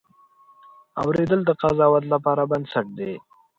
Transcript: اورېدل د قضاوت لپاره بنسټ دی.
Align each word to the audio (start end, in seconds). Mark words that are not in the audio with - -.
اورېدل 1.01 1.39
د 1.45 1.51
قضاوت 1.61 2.03
لپاره 2.13 2.43
بنسټ 2.51 2.87
دی. 2.97 3.11